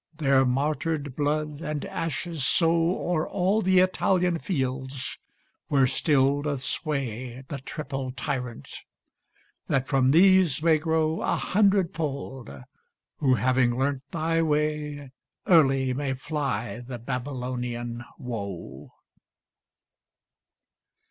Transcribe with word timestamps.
Their 0.17 0.45
martyred 0.47 1.15
blood 1.15 1.61
and 1.61 1.85
ashes 1.85 2.41
sowO'er 2.43 3.29
all 3.29 3.61
the 3.61 3.77
Italian 3.77 4.39
fields, 4.39 5.19
where 5.67 5.85
still 5.85 6.41
doth 6.41 6.61
swayThe 6.61 7.63
triple 7.63 8.11
Tyrant; 8.11 8.67
that 9.67 9.87
from 9.87 10.09
these 10.09 10.63
may 10.63 10.79
growA 10.79 11.35
hundredfold, 11.35 12.49
who, 13.17 13.35
having 13.35 13.77
learnt 13.77 14.01
thy 14.11 14.41
way, 14.41 15.11
Early 15.45 15.93
may 15.93 16.15
fly 16.15 16.79
the 16.79 16.97
Babylonian 16.97 18.03
woe. 18.17 18.89